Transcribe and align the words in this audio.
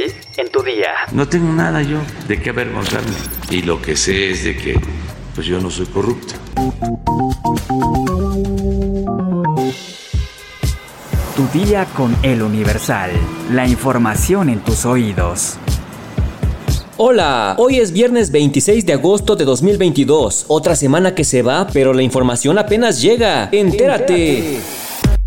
hoy 0.00 0.12
en 0.36 0.48
tu 0.50 0.62
día. 0.62 0.88
No 1.12 1.28
tengo 1.28 1.52
nada 1.52 1.82
yo 1.82 1.98
de 2.28 2.40
qué 2.40 2.50
avergonzarme. 2.50 3.10
Y 3.50 3.62
lo 3.62 3.80
que 3.80 3.96
sé 3.96 4.30
es 4.30 4.44
de 4.44 4.56
que 4.56 4.80
pues 5.34 5.46
yo 5.46 5.60
no 5.60 5.70
soy 5.70 5.86
corrupto. 5.86 6.34
Tu 11.36 11.58
día 11.58 11.86
con 11.96 12.16
el 12.22 12.42
Universal. 12.42 13.10
La 13.52 13.66
información 13.66 14.48
en 14.48 14.60
tus 14.60 14.84
oídos. 14.84 15.56
Hola, 16.96 17.54
hoy 17.56 17.78
es 17.78 17.92
viernes 17.92 18.30
26 18.30 18.84
de 18.84 18.92
agosto 18.92 19.34
de 19.34 19.46
2022, 19.46 20.44
otra 20.48 20.76
semana 20.76 21.14
que 21.14 21.24
se 21.24 21.40
va, 21.40 21.66
pero 21.72 21.94
la 21.94 22.02
información 22.02 22.58
apenas 22.58 23.00
llega. 23.00 23.48
Entérate. 23.50 24.60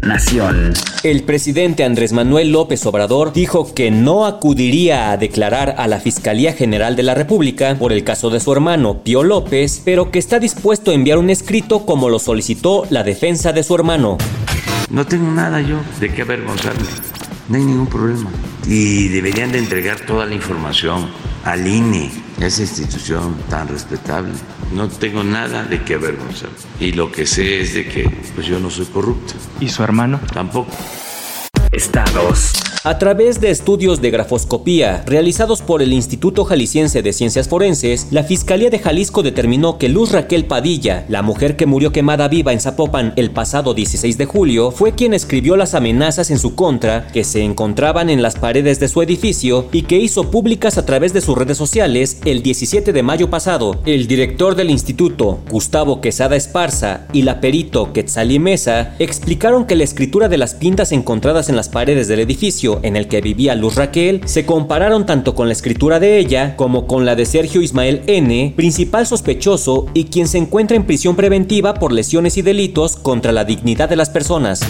Nación. 0.03 0.73
El 1.03 1.23
presidente 1.23 1.83
Andrés 1.83 2.13
Manuel 2.13 2.51
López 2.51 2.85
Obrador 2.85 3.33
dijo 3.33 3.73
que 3.73 3.91
no 3.91 4.25
acudiría 4.25 5.11
a 5.11 5.17
declarar 5.17 5.75
a 5.77 5.87
la 5.87 5.99
Fiscalía 5.99 6.53
General 6.53 6.95
de 6.95 7.03
la 7.03 7.15
República 7.15 7.75
por 7.79 7.91
el 7.93 8.03
caso 8.03 8.29
de 8.29 8.39
su 8.39 8.51
hermano 8.51 9.03
Pío 9.03 9.23
López, 9.23 9.81
pero 9.83 10.11
que 10.11 10.19
está 10.19 10.39
dispuesto 10.39 10.91
a 10.91 10.93
enviar 10.93 11.17
un 11.17 11.29
escrito 11.29 11.85
como 11.85 12.09
lo 12.09 12.19
solicitó 12.19 12.85
la 12.89 13.03
defensa 13.03 13.53
de 13.53 13.63
su 13.63 13.75
hermano. 13.75 14.17
No 14.89 15.05
tengo 15.05 15.31
nada 15.31 15.61
yo 15.61 15.79
de 15.99 16.13
qué 16.13 16.21
avergonzarme, 16.21 16.85
no 17.49 17.57
hay 17.57 17.63
ningún 17.63 17.87
problema. 17.87 18.29
Y 18.67 19.07
deberían 19.07 19.51
de 19.51 19.59
entregar 19.59 19.99
toda 20.01 20.25
la 20.25 20.35
información 20.35 21.09
al 21.43 21.67
INE, 21.67 22.11
esa 22.39 22.61
institución 22.61 23.35
tan 23.49 23.67
respetable. 23.67 24.33
No 24.73 24.87
tengo 24.87 25.23
nada 25.23 25.63
de 25.63 25.83
qué 25.83 25.95
avergonzar. 25.95 26.49
Y 26.79 26.93
lo 26.93 27.11
que 27.11 27.25
sé 27.25 27.61
es 27.61 27.73
de 27.73 27.87
que 27.87 28.09
pues 28.35 28.47
yo 28.47 28.59
no 28.59 28.69
soy 28.69 28.85
corrupto. 28.85 29.33
¿Y 29.59 29.69
su 29.69 29.83
hermano? 29.83 30.19
Tampoco. 30.33 30.71
Estados. 31.71 32.62
A 32.85 32.99
través 32.99 33.39
de 33.39 33.49
estudios 33.49 34.01
de 34.01 34.11
grafoscopía 34.11 35.03
realizados 35.05 35.61
por 35.61 35.81
el 35.81 35.93
Instituto 35.93 36.43
Jalisciense 36.43 37.01
de 37.01 37.13
Ciencias 37.13 37.47
Forenses, 37.47 38.07
la 38.11 38.25
Fiscalía 38.25 38.69
de 38.69 38.77
Jalisco 38.77 39.23
determinó 39.23 39.77
que 39.77 39.87
Luz 39.87 40.11
Raquel 40.11 40.43
Padilla, 40.43 41.05
la 41.07 41.21
mujer 41.21 41.55
que 41.55 41.65
murió 41.65 41.93
quemada 41.93 42.27
viva 42.27 42.51
en 42.51 42.59
Zapopan 42.59 43.13
el 43.15 43.31
pasado 43.31 43.73
16 43.73 44.17
de 44.17 44.25
julio, 44.25 44.71
fue 44.71 44.95
quien 44.95 45.13
escribió 45.13 45.55
las 45.55 45.75
amenazas 45.75 46.29
en 46.29 46.39
su 46.39 46.55
contra 46.55 47.07
que 47.07 47.23
se 47.23 47.41
encontraban 47.45 48.09
en 48.09 48.21
las 48.21 48.35
paredes 48.35 48.81
de 48.81 48.89
su 48.89 49.01
edificio 49.01 49.65
y 49.71 49.83
que 49.83 49.99
hizo 49.99 50.29
públicas 50.29 50.77
a 50.77 50.85
través 50.85 51.13
de 51.13 51.21
sus 51.21 51.37
redes 51.37 51.57
sociales 51.57 52.17
el 52.25 52.43
17 52.43 52.91
de 52.91 53.01
mayo 53.01 53.29
pasado. 53.29 53.79
El 53.85 54.07
director 54.07 54.55
del 54.55 54.69
instituto, 54.69 55.39
Gustavo 55.49 56.01
Quesada 56.01 56.35
Esparza, 56.35 57.07
y 57.13 57.21
la 57.21 57.39
perito 57.39 57.93
Quetzalí 57.93 58.39
Mesa 58.39 58.93
explicaron 58.99 59.67
que 59.67 59.77
la 59.77 59.85
escritura 59.85 60.27
de 60.27 60.37
las 60.37 60.53
pintas 60.53 60.91
encontradas 60.91 61.47
en 61.47 61.55
las 61.55 61.69
paredes 61.69 62.09
del 62.09 62.19
edificio 62.19 62.72
en 62.81 62.95
el 62.95 63.07
que 63.07 63.21
vivía 63.21 63.55
Luz 63.55 63.75
Raquel 63.75 64.21
se 64.25 64.45
compararon 64.45 65.05
tanto 65.05 65.35
con 65.35 65.47
la 65.47 65.53
escritura 65.53 65.99
de 65.99 66.17
ella 66.17 66.55
como 66.55 66.87
con 66.87 67.05
la 67.05 67.15
de 67.15 67.25
Sergio 67.25 67.61
Ismael 67.61 68.01
N., 68.07 68.53
principal 68.55 69.05
sospechoso 69.05 69.87
y 69.93 70.05
quien 70.05 70.27
se 70.27 70.37
encuentra 70.37 70.75
en 70.75 70.85
prisión 70.85 71.15
preventiva 71.15 71.75
por 71.75 71.91
lesiones 71.91 72.37
y 72.37 72.41
delitos 72.41 72.95
contra 72.95 73.31
la 73.31 73.45
dignidad 73.45 73.89
de 73.89 73.95
las 73.95 74.09
personas. 74.09 74.61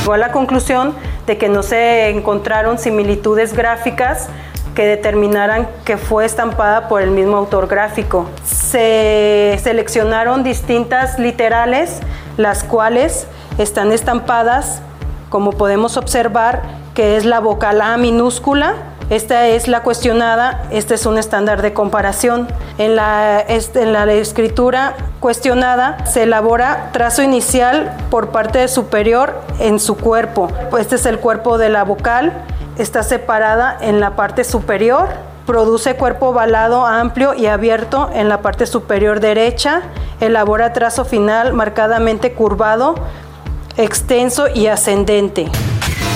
Llegó 0.00 0.14
a 0.14 0.18
la 0.18 0.32
conclusión 0.32 0.94
de 1.26 1.38
que 1.38 1.48
no 1.48 1.62
se 1.62 2.08
encontraron 2.08 2.78
similitudes 2.78 3.54
gráficas 3.54 4.28
que 4.74 4.86
determinaran 4.86 5.68
que 5.84 5.96
fue 5.96 6.24
estampada 6.24 6.88
por 6.88 7.02
el 7.02 7.10
mismo 7.10 7.36
autor 7.36 7.68
gráfico. 7.68 8.26
Se 8.44 9.58
seleccionaron 9.62 10.42
distintas 10.42 11.18
literales, 11.18 12.00
las 12.36 12.64
cuales 12.64 13.26
están 13.58 13.92
estampadas, 13.92 14.80
como 15.28 15.52
podemos 15.52 15.96
observar, 15.96 16.81
que 16.94 17.16
es 17.16 17.24
la 17.24 17.40
vocal 17.40 17.80
A 17.80 17.96
minúscula. 17.96 18.74
Esta 19.10 19.46
es 19.48 19.68
la 19.68 19.82
cuestionada, 19.82 20.62
este 20.70 20.94
es 20.94 21.04
un 21.04 21.18
estándar 21.18 21.60
de 21.60 21.74
comparación. 21.74 22.48
En 22.78 22.96
la, 22.96 23.40
en 23.42 23.92
la 23.92 24.10
escritura 24.12 24.94
cuestionada 25.20 26.04
se 26.06 26.22
elabora 26.22 26.90
trazo 26.92 27.22
inicial 27.22 27.94
por 28.10 28.28
parte 28.28 28.66
superior 28.68 29.34
en 29.58 29.80
su 29.80 29.96
cuerpo. 29.96 30.48
Este 30.78 30.94
es 30.94 31.04
el 31.04 31.18
cuerpo 31.18 31.58
de 31.58 31.68
la 31.68 31.84
vocal, 31.84 32.32
está 32.78 33.02
separada 33.02 33.76
en 33.82 34.00
la 34.00 34.16
parte 34.16 34.44
superior, 34.44 35.08
produce 35.46 35.96
cuerpo 35.96 36.28
ovalado 36.28 36.86
amplio 36.86 37.34
y 37.34 37.46
abierto 37.46 38.08
en 38.14 38.28
la 38.30 38.40
parte 38.40 38.64
superior 38.64 39.20
derecha, 39.20 39.82
elabora 40.20 40.72
trazo 40.72 41.04
final 41.04 41.52
marcadamente 41.52 42.32
curvado, 42.32 42.94
extenso 43.76 44.46
y 44.54 44.68
ascendente. 44.68 45.50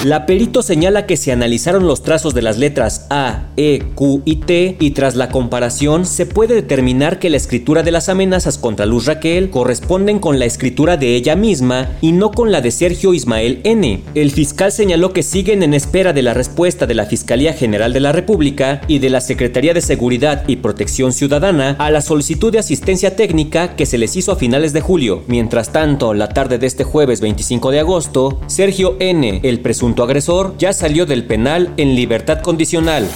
La 0.04 0.24
perito 0.26 0.62
señala 0.62 1.06
que 1.06 1.16
se 1.16 1.32
analizaron 1.32 1.86
los 1.86 2.02
trazos 2.02 2.34
de 2.34 2.42
las 2.42 2.58
letras 2.58 3.06
A, 3.10 3.46
E, 3.56 3.82
Q 3.94 4.22
y 4.24 4.36
T 4.36 4.76
y 4.78 4.90
tras 4.90 5.16
la 5.16 5.30
comparación 5.30 6.04
se 6.04 6.26
puede 6.26 6.54
determinar 6.54 7.18
que 7.18 7.30
la 7.30 7.38
escritura 7.38 7.82
de 7.82 7.90
las 7.90 8.08
amenazas 8.08 8.58
contra 8.58 8.86
Luz 8.86 9.06
Raquel 9.06 9.50
corresponden 9.50 10.18
con 10.18 10.38
la 10.38 10.44
escritura 10.44 10.96
de 10.96 11.16
ella 11.16 11.34
misma 11.34 11.88
y 12.02 12.12
no 12.12 12.30
con 12.30 12.52
la 12.52 12.60
de 12.60 12.70
Sergio 12.70 13.14
Ismael 13.14 13.60
N. 13.64 14.02
El 14.14 14.30
fiscal 14.30 14.70
señaló 14.70 15.12
que 15.12 15.22
siguen 15.22 15.62
en 15.62 15.74
espera 15.74 16.12
de 16.12 16.22
la 16.22 16.34
respuesta 16.34 16.86
de 16.86 16.94
la 16.94 17.06
Fiscalía 17.06 17.54
General 17.54 17.92
de 17.92 18.00
la 18.00 18.12
República 18.12 18.82
y 18.86 19.00
de 19.00 19.10
la 19.10 19.20
Secretaría 19.20 19.74
de 19.74 19.80
Seguridad 19.80 20.44
y 20.46 20.56
Protección 20.56 21.12
Ciudadana 21.12 21.74
a 21.78 21.90
la 21.90 22.02
solicitud 22.02 22.52
de 22.52 22.58
asistencia 22.58 23.16
técnica 23.16 23.74
que 23.74 23.86
se 23.86 23.98
les 23.98 24.14
hizo 24.14 24.30
a 24.30 24.36
finales 24.36 24.72
de 24.72 24.82
julio. 24.82 25.24
Mientras 25.26 25.72
tanto, 25.72 26.14
la 26.14 26.28
tarde 26.28 26.58
de 26.58 26.66
este 26.66 26.84
jueves 26.84 27.20
25 27.20 27.70
de 27.70 27.80
agosto, 27.80 28.40
Sergio 28.46 28.96
N., 29.00 29.40
el 29.42 29.60
presunto 29.60 29.85
agresor 30.02 30.54
ya 30.58 30.72
salió 30.72 31.06
del 31.06 31.24
penal 31.24 31.72
en 31.76 31.94
libertad 31.94 32.40
condicional. 32.40 33.08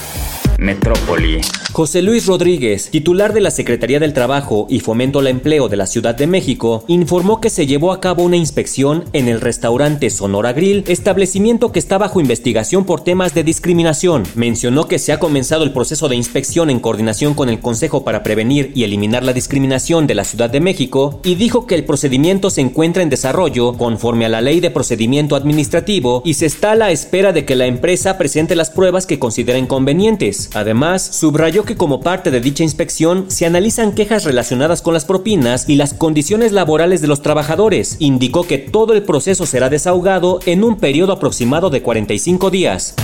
Metrópoli. 0.57 1.41
José 1.73 2.01
Luis 2.01 2.25
Rodríguez, 2.25 2.89
titular 2.91 3.31
de 3.31 3.39
la 3.39 3.49
Secretaría 3.49 3.97
del 3.97 4.11
Trabajo 4.11 4.67
y 4.69 4.81
Fomento 4.81 5.19
al 5.19 5.27
Empleo 5.27 5.69
de 5.69 5.77
la 5.77 5.85
Ciudad 5.87 6.13
de 6.13 6.27
México, 6.27 6.83
informó 6.87 7.39
que 7.39 7.49
se 7.49 7.65
llevó 7.65 7.93
a 7.93 8.01
cabo 8.01 8.23
una 8.23 8.35
inspección 8.35 9.05
en 9.13 9.29
el 9.29 9.39
restaurante 9.39 10.09
Sonora 10.09 10.51
Grill, 10.51 10.83
establecimiento 10.87 11.71
que 11.71 11.79
está 11.79 11.97
bajo 11.97 12.19
investigación 12.19 12.83
por 12.83 13.05
temas 13.05 13.33
de 13.33 13.45
discriminación. 13.45 14.23
Mencionó 14.35 14.89
que 14.89 14.99
se 14.99 15.13
ha 15.13 15.19
comenzado 15.19 15.63
el 15.63 15.71
proceso 15.71 16.09
de 16.09 16.17
inspección 16.17 16.69
en 16.69 16.81
coordinación 16.81 17.35
con 17.35 17.47
el 17.47 17.61
Consejo 17.61 18.03
para 18.03 18.21
Prevenir 18.21 18.73
y 18.75 18.83
Eliminar 18.83 19.23
la 19.23 19.31
Discriminación 19.31 20.07
de 20.07 20.15
la 20.15 20.25
Ciudad 20.25 20.49
de 20.49 20.59
México 20.59 21.21
y 21.23 21.35
dijo 21.35 21.67
que 21.67 21.75
el 21.75 21.85
procedimiento 21.85 22.49
se 22.49 22.59
encuentra 22.59 23.01
en 23.01 23.09
desarrollo 23.09 23.77
conforme 23.77 24.25
a 24.25 24.29
la 24.29 24.41
Ley 24.41 24.59
de 24.59 24.71
Procedimiento 24.71 25.37
Administrativo 25.37 26.21
y 26.25 26.33
se 26.33 26.47
está 26.47 26.71
a 26.71 26.75
la 26.75 26.91
espera 26.91 27.31
de 27.31 27.45
que 27.45 27.55
la 27.55 27.65
empresa 27.65 28.17
presente 28.17 28.57
las 28.57 28.71
pruebas 28.71 29.05
que 29.05 29.19
consideren 29.19 29.67
convenientes. 29.67 30.49
Además, 30.53 31.01
subrayó 31.01 31.60
que 31.63 31.75
como 31.75 32.01
parte 32.01 32.31
de 32.31 32.41
dicha 32.41 32.63
inspección 32.63 33.25
se 33.29 33.45
analizan 33.45 33.93
quejas 33.93 34.23
relacionadas 34.23 34.81
con 34.81 34.93
las 34.93 35.05
propinas 35.05 35.67
y 35.69 35.75
las 35.75 35.93
condiciones 35.93 36.51
laborales 36.51 37.01
de 37.01 37.07
los 37.07 37.21
trabajadores. 37.21 37.97
Indicó 37.99 38.43
que 38.43 38.57
todo 38.57 38.93
el 38.93 39.03
proceso 39.03 39.45
será 39.45 39.69
desahogado 39.69 40.39
en 40.45 40.63
un 40.63 40.77
periodo 40.77 41.13
aproximado 41.13 41.69
de 41.69 41.81
45 41.81 42.49
días. 42.49 42.95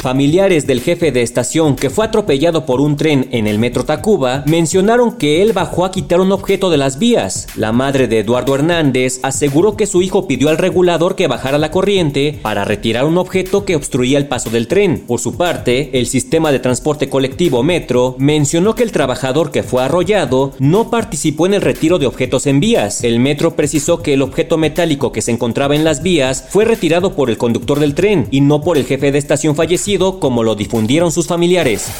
Familiares 0.00 0.64
del 0.68 0.80
jefe 0.80 1.10
de 1.10 1.22
estación 1.22 1.74
que 1.74 1.90
fue 1.90 2.04
atropellado 2.04 2.64
por 2.64 2.80
un 2.80 2.96
tren 2.96 3.26
en 3.32 3.48
el 3.48 3.58
metro 3.58 3.84
Tacuba 3.84 4.44
mencionaron 4.46 5.18
que 5.18 5.42
él 5.42 5.52
bajó 5.52 5.84
a 5.84 5.90
quitar 5.90 6.20
un 6.20 6.30
objeto 6.30 6.70
de 6.70 6.76
las 6.76 7.00
vías. 7.00 7.48
La 7.56 7.72
madre 7.72 8.06
de 8.06 8.20
Eduardo 8.20 8.54
Hernández 8.54 9.18
aseguró 9.24 9.76
que 9.76 9.88
su 9.88 10.00
hijo 10.00 10.28
pidió 10.28 10.50
al 10.50 10.58
regulador 10.58 11.16
que 11.16 11.26
bajara 11.26 11.58
la 11.58 11.72
corriente 11.72 12.38
para 12.42 12.64
retirar 12.64 13.06
un 13.06 13.18
objeto 13.18 13.64
que 13.64 13.74
obstruía 13.74 14.18
el 14.18 14.28
paso 14.28 14.50
del 14.50 14.68
tren. 14.68 15.02
Por 15.04 15.18
su 15.18 15.36
parte, 15.36 15.90
el 15.98 16.06
sistema 16.06 16.52
de 16.52 16.60
transporte 16.60 17.08
colectivo 17.08 17.64
Metro 17.64 18.14
mencionó 18.18 18.76
que 18.76 18.84
el 18.84 18.92
trabajador 18.92 19.50
que 19.50 19.64
fue 19.64 19.82
arrollado 19.82 20.52
no 20.60 20.90
participó 20.90 21.46
en 21.46 21.54
el 21.54 21.60
retiro 21.60 21.98
de 21.98 22.06
objetos 22.06 22.46
en 22.46 22.60
vías. 22.60 23.02
El 23.02 23.18
Metro 23.18 23.56
precisó 23.56 24.00
que 24.00 24.14
el 24.14 24.22
objeto 24.22 24.58
metálico 24.58 25.10
que 25.10 25.22
se 25.22 25.32
encontraba 25.32 25.74
en 25.74 25.82
las 25.82 26.04
vías 26.04 26.44
fue 26.48 26.64
retirado 26.64 27.16
por 27.16 27.30
el 27.30 27.36
conductor 27.36 27.80
del 27.80 27.96
tren 27.96 28.28
y 28.30 28.42
no 28.42 28.62
por 28.62 28.78
el 28.78 28.84
jefe 28.84 29.10
de 29.10 29.18
estación 29.18 29.56
fallecido 29.56 29.87
como 29.96 30.42
lo 30.42 30.54
difundieron 30.54 31.10
sus 31.10 31.26
familiares. 31.26 31.90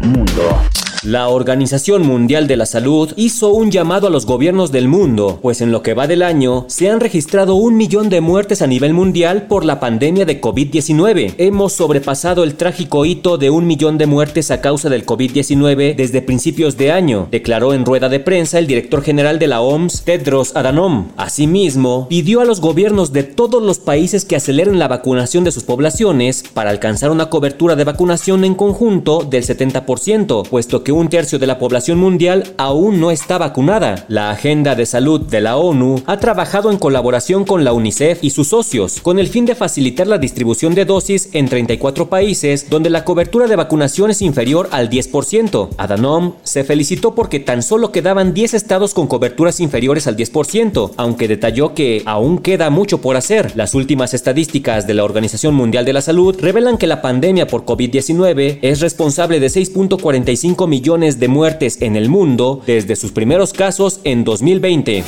Mundo. 0.00 0.60
La 1.02 1.28
Organización 1.28 2.06
Mundial 2.06 2.46
de 2.46 2.56
la 2.56 2.66
Salud 2.66 3.12
hizo 3.16 3.50
un 3.50 3.70
llamado 3.70 4.06
a 4.06 4.10
los 4.10 4.26
gobiernos 4.26 4.72
del 4.72 4.88
mundo, 4.88 5.38
pues 5.42 5.60
en 5.60 5.70
lo 5.70 5.82
que 5.82 5.94
va 5.94 6.06
del 6.06 6.22
año 6.22 6.64
se 6.68 6.90
han 6.90 7.00
registrado 7.00 7.54
un 7.54 7.76
millón 7.76 8.08
de 8.08 8.20
muertes 8.20 8.62
a 8.62 8.66
nivel 8.66 8.92
mundial 8.92 9.46
por 9.46 9.64
la 9.64 9.78
pandemia 9.78 10.24
de 10.24 10.40
COVID-19. 10.40 11.34
Hemos 11.38 11.74
sobrepasado 11.74 12.42
el 12.42 12.54
trágico 12.54 13.04
hito 13.04 13.38
de 13.38 13.50
un 13.50 13.66
millón 13.66 13.98
de 13.98 14.06
muertes 14.06 14.50
a 14.50 14.60
causa 14.60 14.88
del 14.88 15.06
COVID-19 15.06 15.94
desde 15.94 16.22
principios 16.22 16.76
de 16.76 16.90
año, 16.90 17.28
declaró 17.30 17.74
en 17.74 17.84
rueda 17.84 18.08
de 18.08 18.20
prensa 18.20 18.58
el 18.58 18.66
director 18.66 19.02
general 19.02 19.38
de 19.38 19.46
la 19.46 19.60
OMS, 19.60 20.02
Tedros 20.02 20.56
Adhanom. 20.56 21.08
Asimismo, 21.16 22.08
pidió 22.08 22.40
a 22.40 22.44
los 22.44 22.60
gobiernos 22.60 23.12
de 23.12 23.22
todos 23.22 23.62
los 23.62 23.78
países 23.78 24.24
que 24.24 24.36
aceleren 24.36 24.78
la 24.78 24.88
vacunación 24.88 25.44
de 25.44 25.52
sus 25.52 25.62
poblaciones 25.62 26.42
para 26.52 26.70
alcanzar 26.70 27.10
una 27.10 27.30
cobertura 27.30 27.76
de 27.76 27.84
vacunación 27.84 28.44
en 28.44 28.54
conjunto 28.54 29.22
del 29.22 29.44
70%, 29.44 30.48
puesto 30.48 30.82
que 30.82 30.85
que 30.86 30.92
un 30.92 31.08
tercio 31.08 31.40
de 31.40 31.48
la 31.48 31.58
población 31.58 31.98
mundial 31.98 32.54
aún 32.58 33.00
no 33.00 33.10
está 33.10 33.38
vacunada. 33.38 34.04
La 34.06 34.30
Agenda 34.30 34.76
de 34.76 34.86
Salud 34.86 35.20
de 35.20 35.40
la 35.40 35.56
ONU 35.56 36.00
ha 36.06 36.20
trabajado 36.20 36.70
en 36.70 36.78
colaboración 36.78 37.44
con 37.44 37.64
la 37.64 37.72
UNICEF 37.72 38.22
y 38.22 38.30
sus 38.30 38.46
socios 38.46 39.00
con 39.00 39.18
el 39.18 39.26
fin 39.26 39.46
de 39.46 39.56
facilitar 39.56 40.06
la 40.06 40.18
distribución 40.18 40.76
de 40.76 40.84
dosis 40.84 41.30
en 41.32 41.48
34 41.48 42.08
países 42.08 42.70
donde 42.70 42.90
la 42.90 43.02
cobertura 43.04 43.48
de 43.48 43.56
vacunación 43.56 44.12
es 44.12 44.22
inferior 44.22 44.68
al 44.70 44.88
10%. 44.88 45.70
Adanom 45.76 46.34
se 46.44 46.62
felicitó 46.62 47.16
porque 47.16 47.40
tan 47.40 47.64
solo 47.64 47.90
quedaban 47.90 48.32
10 48.32 48.54
estados 48.54 48.94
con 48.94 49.08
coberturas 49.08 49.58
inferiores 49.58 50.06
al 50.06 50.16
10%, 50.16 50.92
aunque 50.96 51.26
detalló 51.26 51.74
que 51.74 52.04
aún 52.06 52.38
queda 52.38 52.70
mucho 52.70 53.00
por 53.00 53.16
hacer. 53.16 53.56
Las 53.56 53.74
últimas 53.74 54.14
estadísticas 54.14 54.86
de 54.86 54.94
la 54.94 55.02
Organización 55.02 55.52
Mundial 55.52 55.84
de 55.84 55.94
la 55.94 56.00
Salud 56.00 56.36
revelan 56.40 56.78
que 56.78 56.86
la 56.86 57.02
pandemia 57.02 57.48
por 57.48 57.64
COVID-19 57.64 58.60
es 58.62 58.78
responsable 58.78 59.40
de 59.40 59.48
6.45 59.48 60.68
millones 60.68 60.75
de 61.18 61.28
muertes 61.28 61.80
en 61.82 61.96
el 61.96 62.08
mundo 62.08 62.62
desde 62.66 62.96
sus 62.96 63.12
primeros 63.12 63.52
casos 63.52 64.00
en 64.04 64.24
2020. 64.24 65.04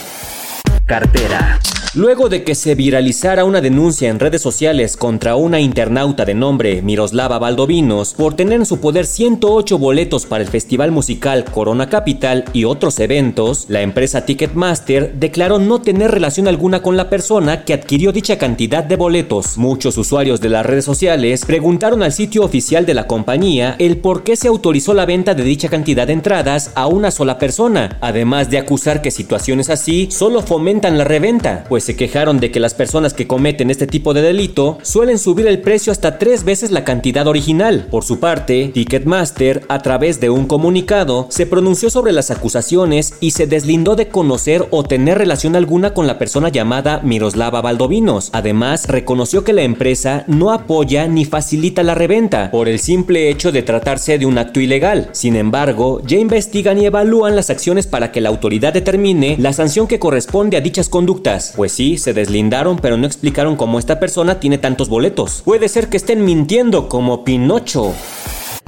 Cartera. 0.86 1.60
Luego 1.94 2.28
de 2.28 2.44
que 2.44 2.54
se 2.54 2.74
viralizara 2.74 3.46
una 3.46 3.62
denuncia 3.62 4.10
en 4.10 4.20
redes 4.20 4.42
sociales 4.42 4.98
contra 4.98 5.36
una 5.36 5.58
internauta 5.58 6.26
de 6.26 6.34
nombre 6.34 6.82
Miroslava 6.82 7.38
Valdovinos 7.38 8.12
por 8.12 8.34
tener 8.34 8.60
en 8.60 8.66
su 8.66 8.78
poder 8.78 9.06
108 9.06 9.78
boletos 9.78 10.26
para 10.26 10.44
el 10.44 10.50
festival 10.50 10.92
musical 10.92 11.46
Corona 11.46 11.88
Capital 11.88 12.44
y 12.52 12.64
otros 12.64 13.00
eventos, 13.00 13.64
la 13.68 13.80
empresa 13.80 14.26
Ticketmaster 14.26 15.14
declaró 15.14 15.58
no 15.58 15.80
tener 15.80 16.10
relación 16.10 16.46
alguna 16.46 16.82
con 16.82 16.98
la 16.98 17.08
persona 17.08 17.64
que 17.64 17.72
adquirió 17.72 18.12
dicha 18.12 18.36
cantidad 18.36 18.84
de 18.84 18.96
boletos. 18.96 19.56
Muchos 19.56 19.96
usuarios 19.96 20.42
de 20.42 20.50
las 20.50 20.66
redes 20.66 20.84
sociales 20.84 21.46
preguntaron 21.46 22.02
al 22.02 22.12
sitio 22.12 22.44
oficial 22.44 22.84
de 22.84 22.94
la 22.94 23.06
compañía 23.06 23.76
el 23.78 23.96
por 23.96 24.24
qué 24.24 24.36
se 24.36 24.48
autorizó 24.48 24.92
la 24.92 25.06
venta 25.06 25.34
de 25.34 25.42
dicha 25.42 25.70
cantidad 25.70 26.06
de 26.06 26.12
entradas 26.12 26.70
a 26.74 26.86
una 26.86 27.10
sola 27.10 27.38
persona, 27.38 27.96
además 28.02 28.50
de 28.50 28.58
acusar 28.58 29.00
que 29.00 29.10
situaciones 29.10 29.70
así 29.70 30.08
solo 30.10 30.42
fomentan 30.42 30.98
la 30.98 31.04
reventa, 31.04 31.64
pues 31.66 31.77
pues 31.78 31.84
se 31.84 31.94
quejaron 31.94 32.40
de 32.40 32.50
que 32.50 32.58
las 32.58 32.74
personas 32.74 33.14
que 33.14 33.28
cometen 33.28 33.70
este 33.70 33.86
tipo 33.86 34.12
de 34.12 34.20
delito 34.20 34.78
suelen 34.82 35.16
subir 35.16 35.46
el 35.46 35.60
precio 35.60 35.92
hasta 35.92 36.18
tres 36.18 36.42
veces 36.42 36.72
la 36.72 36.82
cantidad 36.82 37.28
original. 37.28 37.86
Por 37.88 38.02
su 38.02 38.18
parte, 38.18 38.72
Ticketmaster, 38.74 39.64
a 39.68 39.78
través 39.78 40.18
de 40.18 40.28
un 40.28 40.46
comunicado, 40.46 41.28
se 41.30 41.46
pronunció 41.46 41.88
sobre 41.88 42.10
las 42.10 42.32
acusaciones 42.32 43.14
y 43.20 43.30
se 43.30 43.46
deslindó 43.46 43.94
de 43.94 44.08
conocer 44.08 44.66
o 44.72 44.82
tener 44.82 45.18
relación 45.18 45.54
alguna 45.54 45.94
con 45.94 46.08
la 46.08 46.18
persona 46.18 46.48
llamada 46.48 47.00
Miroslava 47.04 47.60
Valdovinos. 47.60 48.30
Además, 48.32 48.88
reconoció 48.88 49.44
que 49.44 49.52
la 49.52 49.62
empresa 49.62 50.24
no 50.26 50.50
apoya 50.50 51.06
ni 51.06 51.26
facilita 51.26 51.84
la 51.84 51.94
reventa 51.94 52.50
por 52.50 52.68
el 52.68 52.80
simple 52.80 53.30
hecho 53.30 53.52
de 53.52 53.62
tratarse 53.62 54.18
de 54.18 54.26
un 54.26 54.36
acto 54.36 54.58
ilegal. 54.58 55.10
Sin 55.12 55.36
embargo, 55.36 56.02
ya 56.04 56.18
investigan 56.18 56.76
y 56.78 56.86
evalúan 56.86 57.36
las 57.36 57.50
acciones 57.50 57.86
para 57.86 58.10
que 58.10 58.20
la 58.20 58.30
autoridad 58.30 58.72
determine 58.72 59.36
la 59.38 59.52
sanción 59.52 59.86
que 59.86 60.00
corresponde 60.00 60.56
a 60.56 60.60
dichas 60.60 60.88
conductas, 60.88 61.52
pues 61.54 61.67
pues 61.68 61.76
sí, 61.76 61.98
se 61.98 62.14
deslindaron, 62.14 62.78
pero 62.78 62.96
no 62.96 63.06
explicaron 63.06 63.54
cómo 63.54 63.78
esta 63.78 64.00
persona 64.00 64.40
tiene 64.40 64.56
tantos 64.56 64.88
boletos. 64.88 65.42
Puede 65.44 65.68
ser 65.68 65.90
que 65.90 65.98
estén 65.98 66.24
mintiendo 66.24 66.88
como 66.88 67.24
Pinocho. 67.24 67.94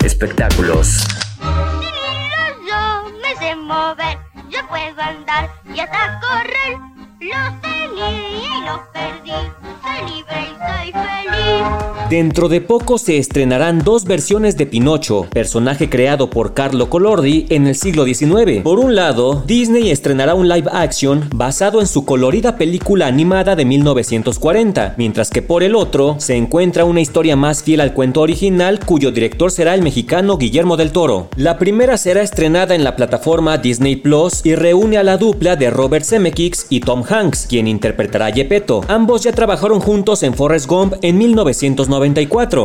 Espectáculos. 0.04 0.98
Yo 2.68 3.10
me 3.22 3.34
sé 3.38 3.56
mover, 3.56 4.18
yo 4.50 4.58
puedo 4.68 5.00
andar 5.00 5.50
y 5.74 5.80
hasta 5.80 6.20
correr. 6.20 6.76
Los 7.20 7.60
tenía 7.62 7.79
Dentro 12.10 12.48
de 12.48 12.60
poco 12.60 12.98
se 12.98 13.18
estrenarán 13.18 13.84
dos 13.84 14.04
versiones 14.04 14.56
de 14.56 14.66
Pinocho, 14.66 15.28
personaje 15.30 15.88
creado 15.88 16.28
por 16.28 16.54
Carlo 16.54 16.90
Collodi 16.90 17.46
en 17.50 17.68
el 17.68 17.76
siglo 17.76 18.04
XIX. 18.04 18.62
Por 18.64 18.80
un 18.80 18.96
lado, 18.96 19.44
Disney 19.46 19.92
estrenará 19.92 20.34
un 20.34 20.48
live 20.48 20.68
action 20.72 21.28
basado 21.32 21.80
en 21.80 21.86
su 21.86 22.04
colorida 22.04 22.56
película 22.56 23.06
animada 23.06 23.54
de 23.54 23.64
1940, 23.64 24.94
mientras 24.98 25.30
que 25.30 25.40
por 25.40 25.62
el 25.62 25.76
otro 25.76 26.16
se 26.18 26.34
encuentra 26.34 26.84
una 26.84 27.00
historia 27.00 27.36
más 27.36 27.62
fiel 27.62 27.80
al 27.80 27.94
cuento 27.94 28.22
original 28.22 28.80
cuyo 28.84 29.12
director 29.12 29.52
será 29.52 29.76
el 29.76 29.82
mexicano 29.82 30.36
Guillermo 30.36 30.76
del 30.76 30.90
Toro. 30.90 31.28
La 31.36 31.58
primera 31.58 31.96
será 31.96 32.22
estrenada 32.22 32.74
en 32.74 32.82
la 32.82 32.96
plataforma 32.96 33.56
Disney 33.58 33.94
Plus 33.94 34.44
y 34.44 34.56
reúne 34.56 34.98
a 34.98 35.04
la 35.04 35.16
dupla 35.16 35.54
de 35.54 35.70
Robert 35.70 36.04
Zemeckis 36.04 36.66
y 36.70 36.80
Tom 36.80 37.04
Hanks, 37.08 37.46
quien 37.48 37.68
interpretará 37.90 38.26
a 38.26 38.32
Gepetto. 38.32 38.82
Ambos 38.88 39.22
ya 39.22 39.32
trabajaron 39.32 39.80
juntos 39.80 40.22
en 40.22 40.34
Forrest 40.34 40.66
Gump 40.66 40.94
en 41.02 41.18
1990 41.18 42.20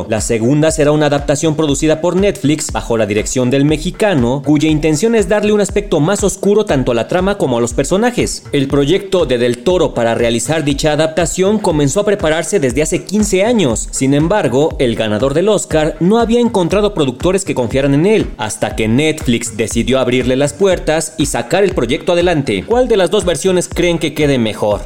la 0.07 0.21
segunda 0.21 0.71
será 0.71 0.91
una 0.91 1.07
adaptación 1.07 1.55
producida 1.55 2.01
por 2.01 2.15
Netflix 2.15 2.71
bajo 2.71 2.97
la 2.97 3.05
dirección 3.05 3.49
del 3.49 3.65
mexicano, 3.65 4.41
cuya 4.45 4.69
intención 4.69 5.15
es 5.15 5.27
darle 5.27 5.53
un 5.53 5.61
aspecto 5.61 5.99
más 5.99 6.23
oscuro 6.23 6.65
tanto 6.65 6.91
a 6.91 6.95
la 6.95 7.07
trama 7.07 7.37
como 7.37 7.57
a 7.57 7.61
los 7.61 7.73
personajes. 7.73 8.43
El 8.51 8.67
proyecto 8.67 9.25
de 9.25 9.37
Del 9.37 9.63
Toro 9.63 9.93
para 9.93 10.13
realizar 10.13 10.63
dicha 10.63 10.91
adaptación 10.91 11.59
comenzó 11.59 12.01
a 12.01 12.05
prepararse 12.05 12.59
desde 12.59 12.83
hace 12.83 13.05
15 13.05 13.43
años. 13.43 13.87
Sin 13.91 14.13
embargo, 14.13 14.75
el 14.79 14.95
ganador 14.95 15.33
del 15.33 15.49
Oscar 15.49 15.95
no 15.99 16.19
había 16.19 16.39
encontrado 16.39 16.93
productores 16.93 17.43
que 17.43 17.55
confiaran 17.55 17.93
en 17.93 18.05
él, 18.05 18.27
hasta 18.37 18.75
que 18.75 18.87
Netflix 18.87 19.57
decidió 19.57 19.99
abrirle 19.99 20.35
las 20.35 20.53
puertas 20.53 21.15
y 21.17 21.25
sacar 21.25 21.63
el 21.63 21.73
proyecto 21.73 22.13
adelante. 22.13 22.63
¿Cuál 22.65 22.87
de 22.87 22.97
las 22.97 23.09
dos 23.09 23.25
versiones 23.25 23.67
creen 23.67 23.99
que 23.99 24.13
quede 24.13 24.37
mejor? 24.37 24.81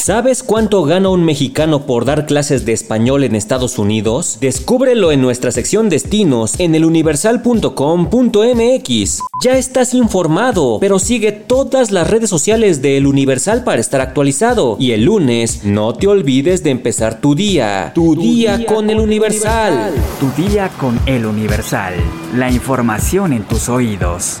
¿Sabes 0.00 0.42
cuánto 0.42 0.82
gana 0.84 1.10
un 1.10 1.26
mexicano 1.26 1.84
por 1.84 2.06
dar 2.06 2.24
clases 2.24 2.64
de 2.64 2.72
español 2.72 3.22
en 3.22 3.36
Estados 3.36 3.78
Unidos? 3.78 4.38
Descúbrelo 4.40 5.12
en 5.12 5.20
nuestra 5.20 5.52
sección 5.52 5.90
destinos 5.90 6.58
en 6.58 6.74
eluniversal.com.mx. 6.74 9.20
Ya 9.44 9.58
estás 9.58 9.92
informado, 9.92 10.78
pero 10.80 10.98
sigue 10.98 11.32
todas 11.32 11.90
las 11.90 12.08
redes 12.08 12.30
sociales 12.30 12.80
de 12.80 12.96
El 12.96 13.06
Universal 13.06 13.62
para 13.62 13.82
estar 13.82 14.00
actualizado. 14.00 14.78
Y 14.80 14.92
el 14.92 15.04
lunes, 15.04 15.64
no 15.64 15.92
te 15.92 16.06
olvides 16.06 16.64
de 16.64 16.70
empezar 16.70 17.20
tu 17.20 17.34
día. 17.34 17.92
Tu, 17.94 18.16
día, 18.16 18.64
con, 18.64 18.88
El 18.88 19.00
Universal. 19.00 19.92
Tu 20.18 20.30
día 20.42 20.70
con 20.80 20.98
El 21.04 21.26
Universal. 21.26 21.92
La 22.34 22.50
información 22.50 23.34
en 23.34 23.42
tus 23.42 23.68
oídos. 23.68 24.40